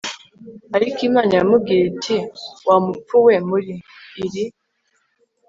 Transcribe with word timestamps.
Ariko 0.75 0.97
Imana 1.09 1.29
iramubwira 1.33 1.81
iti 1.91 2.15
Wa 2.67 2.77
mupfu 2.85 3.15
we 3.25 3.35
muri 3.49 3.73
iri 4.25 4.45